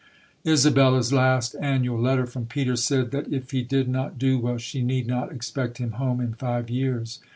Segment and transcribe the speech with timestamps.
[0.43, 4.81] Isabella's last annual letter from Peter said that if he did not do well, she
[4.81, 7.19] need not expect him home in five years.